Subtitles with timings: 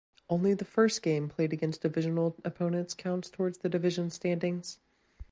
[0.31, 4.79] Only the first game played against divisional opponents counts towards the division standings.